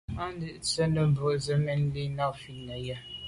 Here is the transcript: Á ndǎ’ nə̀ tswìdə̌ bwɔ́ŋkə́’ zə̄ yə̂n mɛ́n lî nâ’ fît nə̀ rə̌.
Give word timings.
Á 0.21 0.25
ndǎ’ 0.33 0.39
nə̀ 0.53 0.57
tswìdə̌ 0.63 1.03
bwɔ́ŋkə́’ 1.15 1.41
zə̄ 1.43 1.53
yə̂n 1.55 1.63
mɛ́n 1.65 1.81
lî 1.93 2.03
nâ’ 2.17 2.25
fît 2.39 2.59
nə̀ 2.67 2.79
rə̌. 2.97 2.99